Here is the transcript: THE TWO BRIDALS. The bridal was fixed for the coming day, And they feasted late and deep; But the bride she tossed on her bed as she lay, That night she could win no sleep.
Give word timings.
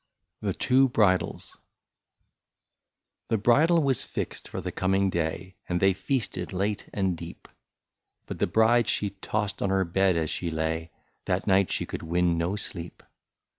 THE 0.41 0.55
TWO 0.55 0.89
BRIDALS. 0.89 1.57
The 3.27 3.37
bridal 3.37 3.83
was 3.83 4.03
fixed 4.03 4.47
for 4.47 4.59
the 4.59 4.71
coming 4.71 5.11
day, 5.11 5.57
And 5.69 5.79
they 5.79 5.93
feasted 5.93 6.51
late 6.53 6.89
and 6.91 7.15
deep; 7.15 7.47
But 8.25 8.39
the 8.39 8.47
bride 8.47 8.87
she 8.87 9.11
tossed 9.11 9.61
on 9.61 9.69
her 9.69 9.85
bed 9.85 10.17
as 10.17 10.31
she 10.31 10.49
lay, 10.49 10.89
That 11.25 11.45
night 11.45 11.71
she 11.71 11.85
could 11.85 12.01
win 12.01 12.35
no 12.35 12.55
sleep. 12.55 13.03